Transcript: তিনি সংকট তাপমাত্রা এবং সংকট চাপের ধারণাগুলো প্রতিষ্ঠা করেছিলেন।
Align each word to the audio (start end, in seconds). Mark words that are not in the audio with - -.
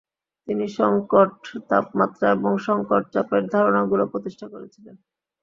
তিনি 0.47 0.65
সংকট 0.77 1.31
তাপমাত্রা 1.69 2.27
এবং 2.31 2.51
সংকট 2.67 3.03
চাপের 3.13 3.43
ধারণাগুলো 3.47 4.03
প্রতিষ্ঠা 4.07 4.47
করেছিলেন। 4.47 4.95